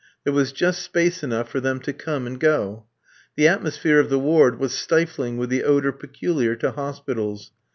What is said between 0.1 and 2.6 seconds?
There was just space enough for them to come and